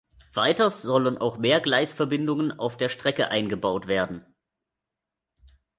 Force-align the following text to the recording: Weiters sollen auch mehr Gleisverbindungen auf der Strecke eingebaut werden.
Weiters 0.33 0.81
sollen 0.81 1.19
auch 1.19 1.37
mehr 1.37 1.61
Gleisverbindungen 1.61 2.57
auf 2.57 2.75
der 2.75 2.89
Strecke 2.89 3.27
eingebaut 3.29 3.85
werden. 3.85 4.25